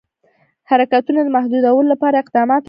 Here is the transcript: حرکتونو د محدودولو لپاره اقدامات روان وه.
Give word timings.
حرکتونو 0.69 1.19
د 1.23 1.27
محدودولو 1.37 1.89
لپاره 1.93 2.21
اقدامات 2.23 2.49
روان 2.53 2.57
وه. 2.57 2.59